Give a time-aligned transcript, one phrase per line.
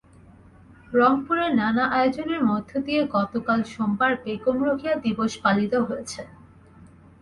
[0.93, 6.21] রংপুরে নানা আয়োজনের মধ্য দিয়ে গতকাল সোমবার বেগম রোকেয়া দিবস পালিত হয়েছে।